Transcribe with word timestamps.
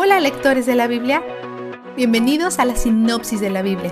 Hola 0.00 0.20
lectores 0.20 0.64
de 0.64 0.76
la 0.76 0.86
Biblia, 0.86 1.24
bienvenidos 1.96 2.60
a 2.60 2.64
la 2.64 2.76
sinopsis 2.76 3.40
de 3.40 3.50
la 3.50 3.62
Biblia. 3.62 3.90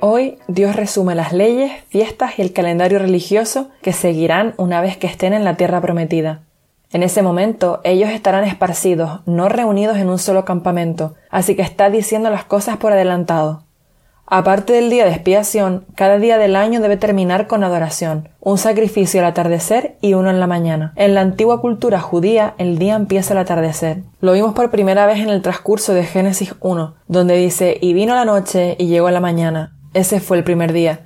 Hoy 0.00 0.36
Dios 0.48 0.76
resume 0.76 1.14
las 1.14 1.32
leyes, 1.32 1.72
fiestas 1.88 2.38
y 2.38 2.42
el 2.42 2.52
calendario 2.52 2.98
religioso 2.98 3.70
que 3.80 3.94
seguirán 3.94 4.52
una 4.58 4.82
vez 4.82 4.98
que 4.98 5.06
estén 5.06 5.32
en 5.32 5.44
la 5.44 5.56
tierra 5.56 5.80
prometida. 5.80 6.42
En 6.90 7.02
ese 7.02 7.22
momento 7.22 7.80
ellos 7.82 8.10
estarán 8.10 8.44
esparcidos, 8.44 9.20
no 9.24 9.48
reunidos 9.48 9.96
en 9.96 10.10
un 10.10 10.18
solo 10.18 10.44
campamento, 10.44 11.14
así 11.30 11.56
que 11.56 11.62
está 11.62 11.88
diciendo 11.88 12.28
las 12.28 12.44
cosas 12.44 12.76
por 12.76 12.92
adelantado. 12.92 13.64
Aparte 14.34 14.72
del 14.72 14.88
día 14.88 15.04
de 15.04 15.10
expiación, 15.10 15.84
cada 15.94 16.16
día 16.16 16.38
del 16.38 16.56
año 16.56 16.80
debe 16.80 16.96
terminar 16.96 17.48
con 17.48 17.62
adoración, 17.64 18.30
un 18.40 18.56
sacrificio 18.56 19.20
al 19.20 19.26
atardecer 19.26 19.98
y 20.00 20.14
uno 20.14 20.30
en 20.30 20.40
la 20.40 20.46
mañana. 20.46 20.94
En 20.96 21.14
la 21.14 21.20
antigua 21.20 21.60
cultura 21.60 22.00
judía, 22.00 22.54
el 22.56 22.78
día 22.78 22.94
empieza 22.94 23.34
al 23.34 23.40
atardecer. 23.40 24.04
Lo 24.22 24.32
vimos 24.32 24.54
por 24.54 24.70
primera 24.70 25.04
vez 25.04 25.18
en 25.18 25.28
el 25.28 25.42
transcurso 25.42 25.92
de 25.92 26.04
Génesis 26.04 26.54
1, 26.60 26.94
donde 27.08 27.36
dice, 27.36 27.76
y 27.78 27.92
vino 27.92 28.14
la 28.14 28.24
noche 28.24 28.74
y 28.78 28.86
llegó 28.86 29.10
la 29.10 29.20
mañana. 29.20 29.76
Ese 29.92 30.18
fue 30.18 30.38
el 30.38 30.44
primer 30.44 30.72
día. 30.72 31.00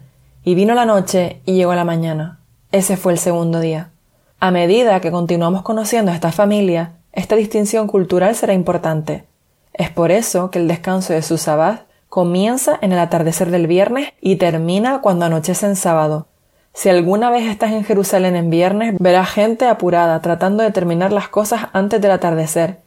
Y 0.44 0.54
vino 0.54 0.74
la 0.74 0.86
noche 0.86 1.40
y 1.44 1.54
llegó 1.54 1.74
la 1.74 1.84
mañana. 1.84 2.38
Ese 2.70 2.96
fue 2.96 3.10
el 3.10 3.18
segundo 3.18 3.58
día. 3.58 3.90
A 4.38 4.52
medida 4.52 5.00
que 5.00 5.10
continuamos 5.10 5.62
conociendo 5.62 6.12
a 6.12 6.14
esta 6.14 6.30
familia, 6.30 6.92
esta 7.10 7.34
distinción 7.34 7.88
cultural 7.88 8.36
será 8.36 8.52
importante. 8.52 9.24
Es 9.72 9.90
por 9.90 10.12
eso 10.12 10.52
que 10.52 10.60
el 10.60 10.68
descanso 10.68 11.12
de 11.12 11.22
su 11.22 11.38
sabbat 11.38 11.86
Comienza 12.16 12.78
en 12.80 12.92
el 12.92 12.98
atardecer 12.98 13.50
del 13.50 13.66
viernes 13.66 14.14
y 14.22 14.36
termina 14.36 15.02
cuando 15.02 15.26
anochece 15.26 15.66
en 15.66 15.76
sábado. 15.76 16.28
Si 16.72 16.88
alguna 16.88 17.28
vez 17.28 17.44
estás 17.44 17.72
en 17.72 17.84
Jerusalén 17.84 18.36
en 18.36 18.48
viernes, 18.48 18.94
verás 18.98 19.28
gente 19.28 19.66
apurada 19.66 20.18
tratando 20.22 20.62
de 20.62 20.70
terminar 20.70 21.12
las 21.12 21.28
cosas 21.28 21.66
antes 21.74 22.00
del 22.00 22.12
atardecer. 22.12 22.80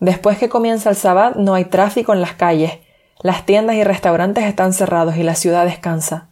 Después 0.00 0.36
que 0.36 0.50
comienza 0.50 0.90
el 0.90 0.96
sábado 0.96 1.40
no 1.40 1.54
hay 1.54 1.64
tráfico 1.64 2.12
en 2.12 2.20
las 2.20 2.34
calles, 2.34 2.72
las 3.22 3.46
tiendas 3.46 3.76
y 3.76 3.84
restaurantes 3.84 4.44
están 4.44 4.74
cerrados 4.74 5.16
y 5.16 5.22
la 5.22 5.34
ciudad 5.34 5.64
descansa. 5.64 6.28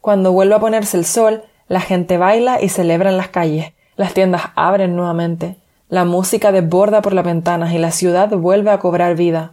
Cuando 0.00 0.32
vuelve 0.32 0.56
a 0.56 0.58
ponerse 0.58 0.96
el 0.96 1.04
sol, 1.04 1.44
la 1.68 1.78
gente 1.78 2.18
baila 2.18 2.60
y 2.60 2.68
celebra 2.68 3.10
en 3.10 3.16
las 3.16 3.28
calles, 3.28 3.74
las 3.94 4.12
tiendas 4.12 4.42
abren 4.56 4.96
nuevamente, 4.96 5.54
la 5.88 6.04
música 6.04 6.50
desborda 6.50 7.00
por 7.00 7.12
las 7.12 7.24
ventanas 7.24 7.72
y 7.72 7.78
la 7.78 7.92
ciudad 7.92 8.28
vuelve 8.30 8.72
a 8.72 8.80
cobrar 8.80 9.14
vida 9.14 9.52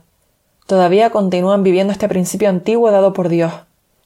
todavía 0.69 1.09
continúan 1.09 1.63
viviendo 1.63 1.91
este 1.91 2.07
principio 2.07 2.47
antiguo 2.47 2.91
dado 2.91 3.11
por 3.11 3.27
Dios. 3.27 3.51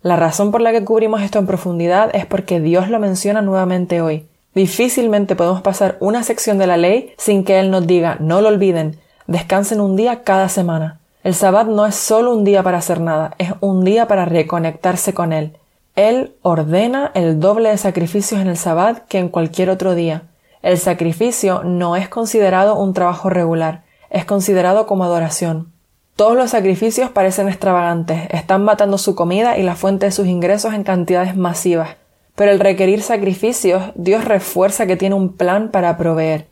La 0.02 0.16
razón 0.16 0.50
por 0.50 0.62
la 0.62 0.72
que 0.72 0.86
cubrimos 0.86 1.22
esto 1.22 1.38
en 1.38 1.46
profundidad 1.46 2.10
es 2.16 2.26
porque 2.26 2.62
Dios 2.62 2.88
lo 2.88 3.00
menciona 3.00 3.42
nuevamente 3.42 4.00
hoy. 4.00 4.28
Difícilmente 4.56 5.36
podemos 5.36 5.62
pasar 5.62 5.98
una 6.00 6.24
sección 6.24 6.58
de 6.58 6.68
la 6.68 6.78
ley 6.78 7.14
sin 7.18 7.44
que 7.44 7.60
Él 7.60 7.70
nos 7.70 7.86
diga 7.86 8.16
no 8.22 8.40
lo 8.40 8.48
olviden, 8.48 8.98
descansen 9.28 9.82
un 9.82 9.98
día 9.98 10.24
cada 10.24 10.48
semana. 10.48 11.02
El 11.26 11.34
sabbat 11.34 11.68
no 11.68 11.86
es 11.86 11.96
solo 11.96 12.34
un 12.34 12.46
día 12.46 12.64
para 12.64 12.78
hacer 12.78 13.02
nada, 13.02 13.36
es 13.40 13.52
un 13.60 13.84
día 13.84 14.08
para 14.08 14.24
reconectarse 14.24 15.14
con 15.14 15.34
Él. 15.34 15.58
Él 15.98 16.32
ordena 16.44 17.12
el 17.14 17.42
doble 17.42 17.72
de 17.72 17.78
sacrificios 17.78 18.40
en 18.40 18.48
el 18.48 18.56
sabbat 18.56 19.06
que 19.10 19.20
en 19.20 19.28
cualquier 19.28 19.70
otro 19.70 19.96
día. 19.96 20.24
El 20.62 20.78
sacrificio 20.78 21.62
no 21.66 21.98
es 21.98 22.08
considerado 22.08 22.78
un 22.78 22.94
trabajo 22.94 23.30
regular, 23.30 23.84
es 24.10 24.24
considerado 24.24 24.86
como 24.86 25.04
adoración. 25.04 25.73
Todos 26.16 26.36
los 26.36 26.52
sacrificios 26.52 27.10
parecen 27.10 27.48
extravagantes, 27.48 28.28
están 28.30 28.64
matando 28.64 29.00
su 29.00 29.16
comida 29.16 29.58
y 29.58 29.64
la 29.64 29.76
fuente 29.76 30.06
de 30.06 30.12
sus 30.12 30.28
ingresos 30.28 30.76
en 30.76 30.84
cantidades 30.84 31.36
masivas. 31.36 31.98
Pero 32.36 32.52
el 32.52 32.60
requerir 32.60 33.02
sacrificios, 33.02 33.84
Dios 33.96 34.24
refuerza 34.24 34.86
que 34.86 34.96
tiene 34.96 35.16
un 35.16 35.34
plan 35.34 35.72
para 35.72 35.98
proveer. 35.98 36.48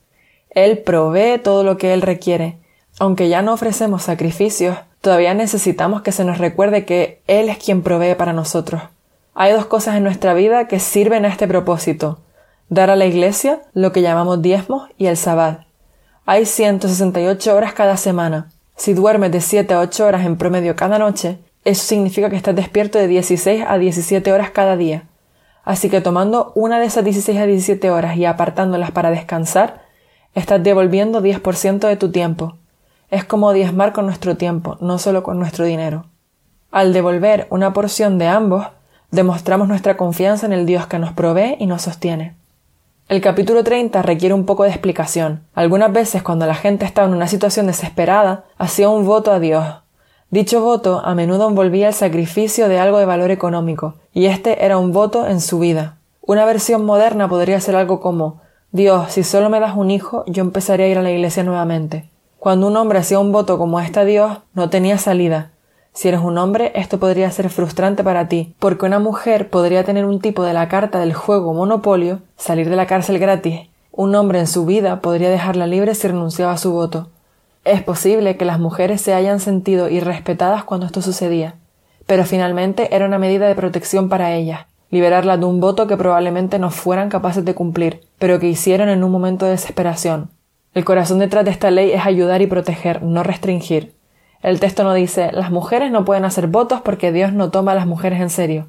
Él 0.50 0.80
provee 0.80 1.38
todo 1.38 1.64
lo 1.64 1.78
que 1.78 1.94
Él 1.94 2.02
requiere. 2.02 2.58
Aunque 3.00 3.30
ya 3.30 3.44
no 3.44 3.54
ofrecemos 3.54 4.02
sacrificios, 4.02 4.78
todavía 5.00 5.36
necesitamos 5.36 6.02
que 6.02 6.12
se 6.12 6.26
nos 6.26 6.40
recuerde 6.40 6.86
que 6.86 7.22
Él 7.28 7.48
es 7.48 7.60
quien 7.60 7.84
provee 7.84 8.16
para 8.16 8.34
nosotros. 8.34 8.82
Hay 9.36 9.54
dos 9.54 9.68
cosas 9.68 9.96
en 9.96 10.04
nuestra 10.04 10.34
vida 10.34 10.68
que 10.68 10.80
sirven 10.80 11.24
a 11.24 11.30
este 11.30 11.48
propósito. 11.48 12.20
Dar 12.70 12.90
a 12.90 12.96
la 12.96 13.06
iglesia 13.06 13.62
lo 13.74 13.92
que 13.92 14.02
llamamos 14.02 14.42
diezmos 14.42 14.90
y 14.98 15.06
el 15.06 15.18
sabbat. 15.18 15.66
Hay 16.26 16.48
168 16.48 17.56
horas 17.56 17.74
cada 17.74 17.96
semana. 17.98 18.50
Si 18.82 18.96
duermes 18.96 19.32
de 19.32 19.42
7 19.42 19.76
a 19.76 19.80
8 19.80 20.08
horas 20.08 20.26
en 20.26 20.38
promedio 20.38 20.76
cada 20.76 20.98
noche, 20.98 21.38
eso 21.64 21.84
significa 21.84 22.32
que 22.32 22.36
estás 22.36 22.56
despierto 22.56 22.98
de 22.98 23.08
16 23.08 23.64
a 23.68 23.78
17 23.78 24.34
horas 24.34 24.50
cada 24.50 24.76
día. 24.76 25.04
Así 25.64 25.88
que 25.88 26.02
tomando 26.02 26.52
una 26.56 26.80
de 26.80 26.88
esas 26.88 27.04
16 27.04 27.38
a 27.42 27.46
17 27.46 27.92
horas 27.92 28.18
y 28.18 28.26
apartándolas 28.26 28.90
para 28.90 29.12
descansar, 29.12 29.84
estás 30.34 30.64
devolviendo 30.64 31.22
10% 31.22 31.88
de 31.88 31.96
tu 31.96 32.10
tiempo. 32.10 32.58
Es 33.12 33.24
como 33.24 33.54
diezmar 33.54 33.94
con 33.94 34.08
nuestro 34.08 34.36
tiempo, 34.36 34.80
no 34.82 34.98
solo 34.98 35.22
con 35.22 35.38
nuestro 35.38 35.64
dinero. 35.64 36.08
Al 36.72 36.92
devolver 36.92 37.46
una 37.52 37.74
porción 37.74 38.18
de 38.18 38.30
ambos, 38.30 38.66
demostramos 39.12 39.68
nuestra 39.68 39.96
confianza 39.96 40.48
en 40.48 40.54
el 40.54 40.66
Dios 40.66 40.88
que 40.88 40.98
nos 40.98 41.14
provee 41.14 41.56
y 41.60 41.68
nos 41.68 41.84
sostiene. 41.84 42.41
El 43.12 43.20
capítulo 43.20 43.62
30 43.62 44.04
requiere 44.04 44.34
un 44.34 44.46
poco 44.46 44.64
de 44.64 44.70
explicación. 44.70 45.44
Algunas 45.54 45.92
veces 45.92 46.24
cuando 46.24 46.46
la 46.46 46.56
gente 46.56 46.86
estaba 46.86 47.10
en 47.10 47.14
una 47.14 47.28
situación 47.28 47.68
desesperada, 47.68 48.46
hacía 48.58 48.88
un 48.88 49.06
voto 49.06 49.34
a 49.34 49.42
Dios. 49.42 49.66
Dicho 50.30 50.62
voto 50.62 51.02
a 51.04 51.14
menudo 51.14 51.50
envolvía 51.50 51.90
el 51.90 51.94
sacrificio 51.94 52.70
de 52.70 52.80
algo 52.80 53.00
de 53.00 53.06
valor 53.06 53.30
económico, 53.30 53.96
y 54.14 54.28
este 54.28 54.64
era 54.64 54.78
un 54.78 54.94
voto 54.94 55.28
en 55.28 55.42
su 55.42 55.60
vida. 55.60 55.98
Una 56.22 56.46
versión 56.46 56.86
moderna 56.86 57.28
podría 57.28 57.60
ser 57.60 57.76
algo 57.76 58.00
como 58.00 58.40
Dios, 58.72 59.12
si 59.12 59.24
solo 59.24 59.50
me 59.50 59.60
das 59.60 59.76
un 59.76 59.92
hijo, 59.92 60.24
yo 60.28 60.42
empezaré 60.42 60.86
a 60.86 60.88
ir 60.88 60.98
a 60.98 61.02
la 61.02 61.12
iglesia 61.12 61.44
nuevamente. 61.44 62.10
Cuando 62.40 62.68
un 62.68 62.78
hombre 62.78 63.00
hacía 63.00 63.20
un 63.20 63.34
voto 63.34 63.58
como 63.58 63.82
este 63.82 64.00
a 64.00 64.06
Dios, 64.06 64.38
no 64.54 64.70
tenía 64.70 64.98
salida. 64.98 65.51
Si 65.94 66.08
eres 66.08 66.22
un 66.22 66.38
hombre, 66.38 66.72
esto 66.76 67.00
podría 67.00 67.30
ser 67.32 67.50
frustrante 67.50 68.04
para 68.04 68.28
ti, 68.30 68.56
porque 68.60 68.86
una 68.86 69.00
mujer 69.00 69.50
podría 69.50 69.84
tener 69.84 70.06
un 70.06 70.22
tipo 70.22 70.44
de 70.44 70.54
la 70.54 70.70
carta 70.70 71.00
del 71.00 71.14
juego 71.14 71.54
monopolio, 71.54 72.20
salir 72.38 72.70
de 72.70 72.78
la 72.78 72.88
cárcel 72.88 73.20
gratis. 73.20 73.68
Un 73.92 74.16
hombre 74.16 74.40
en 74.40 74.48
su 74.48 74.66
vida 74.66 75.02
podría 75.02 75.30
dejarla 75.30 75.68
libre 75.68 75.94
si 75.94 76.08
renunciaba 76.08 76.54
a 76.54 76.58
su 76.58 76.72
voto. 76.72 77.10
Es 77.66 77.84
posible 77.84 78.38
que 78.38 78.46
las 78.46 78.58
mujeres 78.58 79.02
se 79.02 79.14
hayan 79.14 79.42
sentido 79.42 79.90
irrespetadas 79.90 80.64
cuando 80.64 80.86
esto 80.86 81.02
sucedía, 81.02 81.56
pero 82.08 82.24
finalmente 82.24 82.96
era 82.96 83.06
una 83.06 83.20
medida 83.20 83.48
de 83.48 83.56
protección 83.56 84.08
para 84.08 84.34
ellas, 84.34 84.66
liberarlas 84.92 85.40
de 85.42 85.46
un 85.46 85.60
voto 85.60 85.88
que 85.88 85.98
probablemente 85.98 86.58
no 86.58 86.72
fueran 86.72 87.10
capaces 87.10 87.44
de 87.44 87.54
cumplir, 87.54 88.02
pero 88.18 88.40
que 88.40 88.48
hicieron 88.48 88.88
en 88.88 89.04
un 89.04 89.12
momento 89.12 89.46
de 89.46 89.52
desesperación. 89.52 90.30
El 90.74 90.86
corazón 90.86 91.20
detrás 91.20 91.44
de 91.44 91.52
esta 91.52 91.70
ley 91.70 91.92
es 91.92 92.06
ayudar 92.06 92.42
y 92.42 92.48
proteger, 92.48 93.04
no 93.04 93.24
restringir. 93.24 93.94
El 94.42 94.60
texto 94.60 94.84
no 94.84 94.94
dice 94.94 95.32
las 95.32 95.52
mujeres 95.52 95.92
no 95.92 96.04
pueden 96.04 96.26
hacer 96.26 96.48
votos 96.48 96.82
porque 96.82 97.12
Dios 97.12 97.32
no 97.32 97.52
toma 97.52 97.74
a 97.74 97.76
las 97.76 97.86
mujeres 97.86 98.20
en 98.22 98.30
serio. 98.30 98.68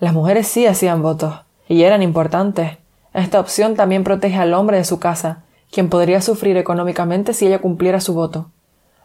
Las 0.00 0.12
mujeres 0.12 0.48
sí 0.48 0.66
hacían 0.66 1.00
votos, 1.00 1.40
y 1.68 1.82
eran 1.82 2.02
importantes. 2.02 2.78
Esta 3.14 3.40
opción 3.40 3.76
también 3.76 4.04
protege 4.04 4.36
al 4.36 4.52
hombre 4.52 4.76
de 4.76 4.84
su 4.84 4.98
casa, 4.98 5.44
quien 5.70 5.88
podría 5.88 6.20
sufrir 6.20 6.56
económicamente 6.56 7.32
si 7.32 7.46
ella 7.46 7.60
cumpliera 7.60 8.00
su 8.00 8.14
voto. 8.14 8.50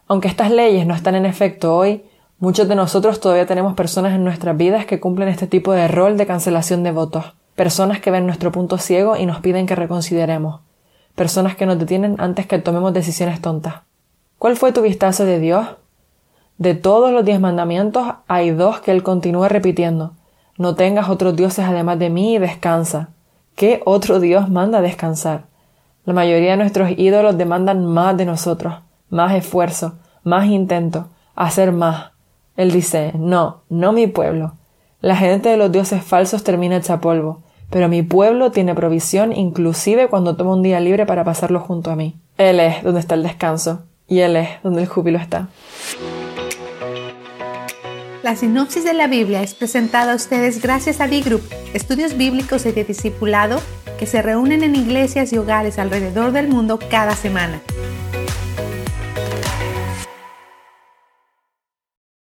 Aunque 0.08 0.28
estas 0.28 0.52
leyes 0.52 0.86
no 0.86 0.94
están 0.94 1.16
en 1.16 1.26
efecto 1.26 1.76
hoy, 1.76 2.04
muchos 2.40 2.68
de 2.68 2.76
nosotros 2.76 3.20
todavía 3.20 3.46
tenemos 3.46 3.76
personas 3.76 4.14
en 4.14 4.24
nuestras 4.24 4.58
vidas 4.58 4.86
que 4.86 5.00
cumplen 5.00 5.30
este 5.30 5.48
tipo 5.48 5.72
de 5.72 5.88
rol 5.88 6.18
de 6.18 6.26
cancelación 6.26 6.84
de 6.84 6.92
votos, 6.92 7.34
personas 7.56 8.02
que 8.02 8.12
ven 8.12 8.26
nuestro 8.26 8.52
punto 8.52 8.78
ciego 8.78 9.16
y 9.16 9.26
nos 9.26 9.40
piden 9.40 9.66
que 9.66 9.76
reconsideremos, 9.76 10.62
personas 11.16 11.56
que 11.56 11.66
nos 11.66 11.80
detienen 11.80 12.16
antes 12.20 12.48
que 12.48 12.60
tomemos 12.60 12.94
decisiones 12.94 13.40
tontas. 13.40 13.76
¿Cuál 14.38 14.58
fue 14.58 14.74
tu 14.74 14.82
vistazo 14.82 15.24
de 15.24 15.40
Dios? 15.40 15.68
De 16.62 16.76
todos 16.76 17.12
los 17.12 17.26
diez 17.26 17.40
mandamientos 17.40 18.06
hay 18.28 18.52
dos 18.52 18.82
que 18.82 18.92
él 18.92 19.02
continúa 19.02 19.50
repitiendo. 19.50 20.12
No 20.60 20.76
tengas 20.76 21.10
otros 21.10 21.36
dioses 21.36 21.66
además 21.66 21.98
de 21.98 22.12
mí 22.12 22.36
y 22.36 22.38
descansa. 22.38 23.10
¿Qué 23.56 23.82
otro 23.84 24.20
Dios 24.20 24.48
manda 24.48 24.80
descansar? 24.80 25.46
La 26.06 26.14
mayoría 26.14 26.52
de 26.52 26.58
nuestros 26.58 26.92
ídolos 27.00 27.36
demandan 27.36 27.88
más 27.88 28.16
de 28.16 28.26
nosotros, 28.26 28.76
más 29.10 29.34
esfuerzo, 29.34 29.94
más 30.24 30.46
intento, 30.46 31.08
hacer 31.34 31.72
más. 31.72 32.12
Él 32.56 32.70
dice, 32.70 33.12
no, 33.16 33.62
no 33.70 33.92
mi 33.92 34.06
pueblo. 34.06 34.54
La 35.00 35.16
gente 35.16 35.50
de 35.50 35.58
los 35.58 35.72
dioses 35.72 36.04
falsos 36.04 36.44
termina 36.44 36.78
hecha 36.78 37.02
polvo, 37.02 37.42
pero 37.72 37.90
mi 37.90 38.04
pueblo 38.04 38.52
tiene 38.52 38.76
provisión 38.76 39.34
inclusive 39.34 40.10
cuando 40.10 40.36
toma 40.36 40.54
un 40.54 40.62
día 40.62 40.80
libre 40.80 41.08
para 41.08 41.24
pasarlo 41.24 41.60
junto 41.60 41.90
a 41.90 41.96
mí. 41.96 42.18
Él 42.38 42.60
es 42.60 42.84
donde 42.84 43.00
está 43.00 43.16
el 43.16 43.24
descanso, 43.24 43.80
y 44.08 44.20
Él 44.20 44.36
es 44.36 44.50
donde 44.62 44.84
el 44.84 44.88
júbilo 44.88 45.18
está. 45.18 45.48
La 48.24 48.36
sinopsis 48.36 48.84
de 48.84 48.94
la 48.94 49.08
Biblia 49.08 49.42
es 49.42 49.56
presentada 49.56 50.12
a 50.12 50.16
ustedes 50.16 50.62
gracias 50.62 51.02
a 51.02 51.08
B-Group, 51.08 51.42
estudios 51.74 52.16
bíblicos 52.16 52.68
y 52.68 52.72
de 52.72 52.84
discipulado 52.84 53.60
que 53.98 54.06
se 54.06 54.22
reúnen 54.22 54.64
en 54.64 54.76
iglesias 54.76 55.34
y 55.34 55.40
hogares 55.40 55.80
alrededor 55.80 56.32
del 56.32 56.48
mundo 56.48 56.78
cada 56.92 57.16
semana. 57.16 57.62